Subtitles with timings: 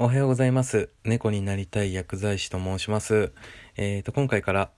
[0.00, 0.90] おはようございます。
[1.02, 3.32] 猫になりたい薬剤師と申します。
[3.76, 4.70] えーと、今回から、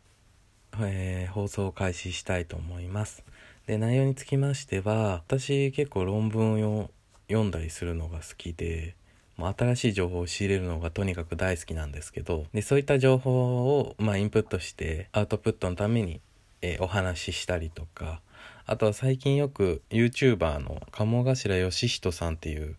[0.81, 3.23] えー放送を開始したいと思います。
[3.67, 6.91] で、内容につきましては、私結構論文を
[7.29, 8.95] 読んだりするのが好きで、
[9.37, 16.23] もう新しい情報を仕入れるのがとにかく大好きなんですけど、で、そういった情報を、まあ、インプットして、アウトプットのために、
[16.63, 18.23] えーお話ししたりとか、
[18.65, 22.77] あとは最近よく YouTuber の鴨頭義人さんっていう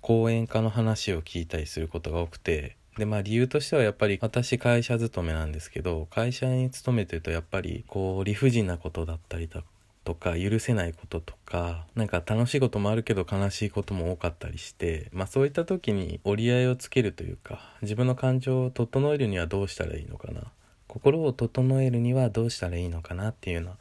[0.00, 9.62] 講演家の話を聞いたりすることが多くてでまあ理由としてはやっぱり私会社勤めなんですけど会社に勤めてるとやっぱりこう理不尽なことだったりだ
[10.04, 20.42] とか許せないこととかなんか楽しいこともあるけど悲しいことも多かったりしてまあそういった時に折り合いをつけるというか自分の感情を整えるにはどうしたらいいのかな
[20.90, 23.76] 心を整えるにはどうしたらいいのかなっていうような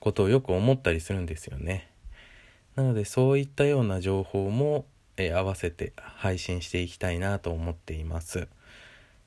[0.00, 1.90] ことをよく思ったりするんですよね。
[2.74, 4.86] なのでそういったような情報も、
[5.18, 8.48] えー合わせて配信していきたいなと思っています。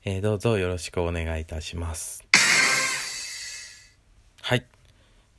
[0.04, 2.24] えーどうぞよろしくお願いいたします。
[4.40, 4.66] はい。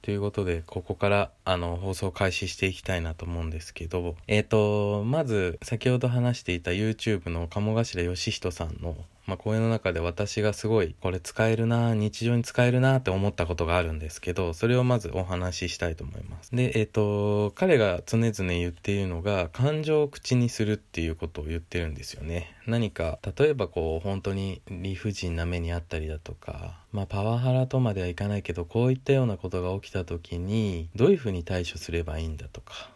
[0.04, 16.54] ということで、ここから、あの、放送開始していきたいなと思うんですけど、えっ、と、まず、先ほど話していた YouTube の鴨頭義人さんの、まあ、講演の中で私がすごい、これ使えるな、日常に使えるなって思ったことがあるんですけど、それをまずお話ししたいと思います。
[16.54, 22.54] で、えっ、と、彼が常々言っているのが、感情を口にするっていうことを言ってるんですよね。
[22.68, 32.93] 何か、例えばこう、本当に理不尽な目にあったりだとか、まあ、パワハラとまではいかないけど、こういったようなことが起きた時に、どういうふうに対処すればいいんだとか、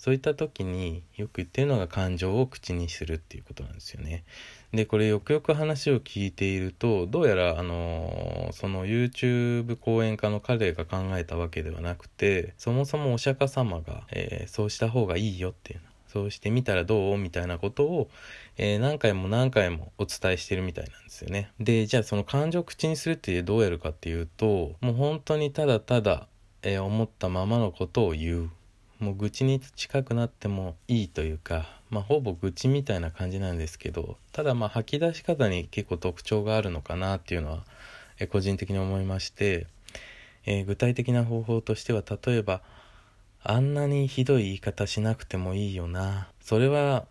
[0.00, 4.24] そういった時によく言ってるのが感情を口にするっていうことなんですよね。
[4.72, 15.84] で、これよくよく話を聞いていると、どうやら、あのその YouTube 講演家の彼が考えたわけではなくて、そもそもお釈迦様が、えーそうした方がいいよっていうの。
[16.06, 18.08] そうしてみたらどうみたいなことを、
[18.56, 21.50] えー何回も何回もお伝えしてるみたいなんですよね。
[21.60, 26.26] で、じゃあその感情を口にするってどうやるかっていうと、もう本当にただただ、
[26.62, 28.50] えー思ったままのことを言う。
[29.00, 37.64] もう愚痴に近くなってもいいというか、まあ、ほぼ愚痴みたいな感じなんですけどただまあ吐き出し方に結構特徴があるのかなっていうのは、
[38.18, 39.66] え個人的に思いまして、
[40.44, 42.60] えー具体的な方法としては例えば
[43.42, 47.06] あんなにひどい言い方しなくてもいいよなそれは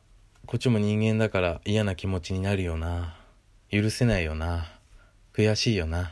[0.45, 3.15] こっちも人間だから嫌な気持ちになるよな
[3.71, 4.65] 許せないよな
[5.33, 6.07] 悔しいよなっ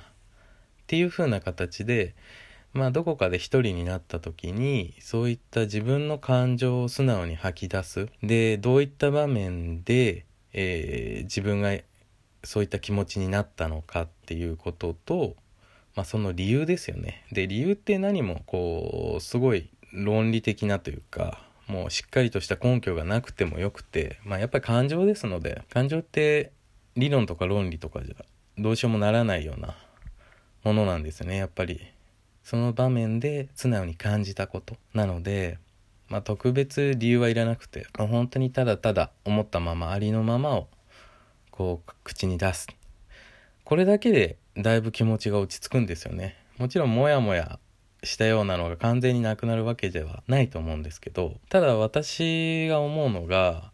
[0.87, 2.15] ていう風な形で
[2.77, 8.07] まあどこかで一人になった時にそういった自分の感情を素直に吐き出す。
[8.23, 11.73] でどういった場面で、えー自分が
[12.43, 15.35] そういった気持ちになったのかっていうことと、
[15.95, 17.25] まあ、その理由ですよね。
[17.31, 26.51] で理由って何もこうすごい論理的なというかもうしっかりとした根拠がなくてもよくて、まあ、やっぱり感情ですので感情って
[26.95, 28.15] 理論とか論理とかじゃ
[28.57, 29.75] どうしようもならないような
[30.63, 31.81] ものなんですねやっぱり。
[32.47, 35.59] その場面で素直に感じたことなので、
[36.07, 40.69] まあ、特別理由はいらなくて、まあ本当にただただ思ったままありのままを
[41.51, 42.67] こう口に出す。
[43.65, 46.37] これだけでだいぶ気持ちが落ち着くんですよね。
[46.57, 47.59] もちろんモヤモヤ
[48.01, 53.73] したようなのが完全になくなるわけではないと思うんですけどただ私が思うのが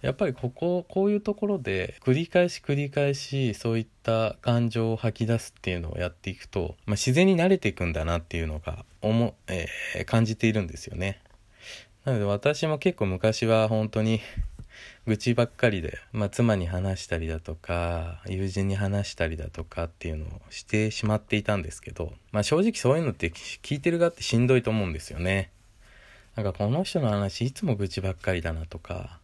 [0.00, 11.20] やっぱりこここういうところで繰り返し繰り返しそういった感情を吐き出すっていうのをやっていくと、まあ、自然に慣れていくんだなっていうのが思、えー感じているんですよね。
[12.04, 14.20] なので私も結構昔は本当に
[15.06, 25.50] 愚痴ばっかりで、まあ、妻に話したりだとか友人に話したりだとかっていうのをしてしまっていたんですけど、まあ、正直そういうのって聞いてる側ってしんどいと思うんですよね。
[26.36, 29.20] なんかこの人の話いつも愚痴ばっかりだなとか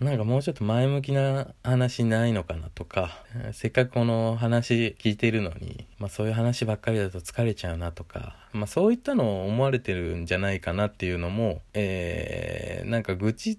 [0.00, 3.22] なんかもうちょっと前向きな話ないのかなとか、
[3.52, 13.58] せっかくこの話聞いてるのに、まあそういう話ばっかりだと疲れちゃうなとか、まあそういったのを思われてるんじゃないかなっていうのも、えー、なんか愚痴っ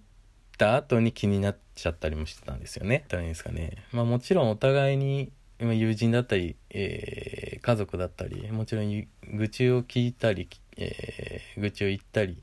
[0.58, 3.06] た後に気になっちゃったりもしてたんですよね。
[3.10, 3.84] どういですかね。
[3.92, 12.38] まあもちろんお互いに、まあ友人だったり、えー家族だったり、もちろん愚痴を聞いたり、えー愚痴を言ったり、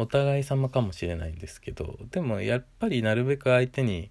[0.00, 4.10] お互い様かもしれないんですけどでもやっぱりなるべく相手に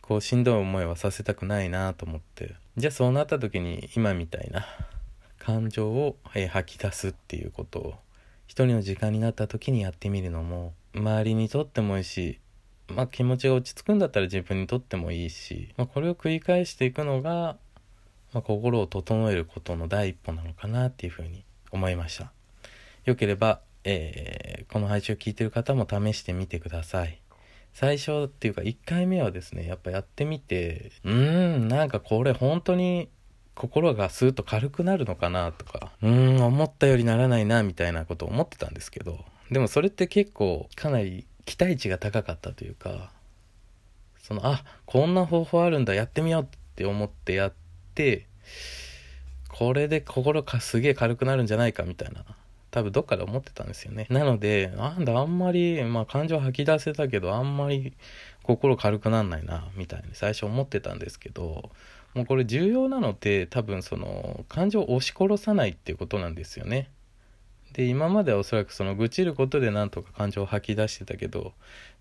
[0.00, 4.66] こうしんどい思いはさせたくないなと思ってじゃあそうなった時に今みたいな
[5.38, 7.94] 感情を、え吐き出すっていうことを
[8.48, 12.40] 一人の時間になった時にやってみるのも周りにとってもいいし
[12.88, 17.56] まあ気持ちが落ち着くんだったら自分にとってもいいし、まあ、これを繰り返していくのが、
[18.32, 22.32] まあ、心を整えることの第一歩なのかなっていうふうに思いました。
[23.04, 27.20] よければ、えーこの配信を聞いてる方も試してみてください。
[27.72, 33.08] 最初っていうか1回目はですね、やっぱやってみて、うーん、なんかこれ本当に
[33.54, 43.12] 心がスーッと軽くなるのかなとか、うーん、思ったよりならないなみたいなことを思ってたんですけど、でもそれって結構かなり期待値が高かったというか、
[44.20, 47.52] その、あ、こんな方法あるんだ、やってみようって思ってやっ
[47.94, 48.26] て、
[49.48, 52.24] これで心がすげえ軽くなるんじゃないかみたいな、
[52.76, 54.06] 多分どっかで思ってたんですよね。
[54.10, 57.94] なので、なんだ、あんまり、まあ感情吐き出せたけど、あんまり
[58.42, 61.70] 心軽くなんないな、みたいに最初思ってたんですけど、
[62.12, 66.90] もうこれ重要なのって多分その感情を押し殺さないっていうことなんですよね。
[67.72, 71.52] で今まではおそらくその愚痴ることでなんとか感情を吐き出してたけど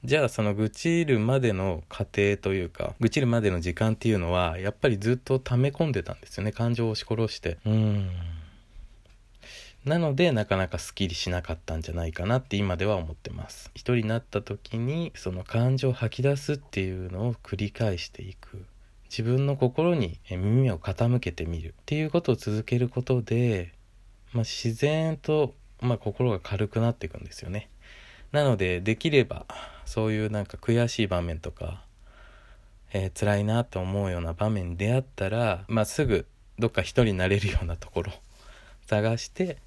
[0.06, 8.10] じゃあその愚痴るまでの過程というか愚痴るまでの時間っていうのはやっぱりずっと溜め込んでたんですよね感情を押し殺してうん
[9.86, 13.70] なのでなかなかスッキリしなかったんじゃないかなって今では思ってます。
[13.76, 18.66] 一人になった時にその感情を吐き出すっていうのを繰り返していく。
[19.06, 21.70] 自分の心に耳を傾けてみる。
[21.70, 23.74] っていうことを続けることで、
[24.34, 27.70] まあ、自然とまあ、心が軽くなっていくんですよね。
[28.32, 29.46] なので、できれば、
[29.86, 31.84] そういうなんか悔しい場面とか、
[32.94, 36.26] えー、辛いなと思うような場面に出会ったら、まあ、すぐ
[36.60, 38.12] どっか一人になれるようなところ
[38.88, 39.58] 探して、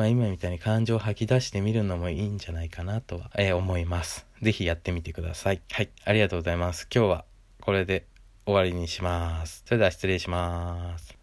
[0.00, 4.26] まあ、今みたいに感情を吐き出してみるのもいいんじゃないかなとは、えー、思います。
[4.40, 5.60] 是非やってみてください。
[5.70, 6.88] はい、ありがとうございます。
[6.90, 7.24] 今日は
[7.60, 8.06] これで
[8.46, 9.62] 終わりにします。
[9.66, 11.19] それでは失礼します。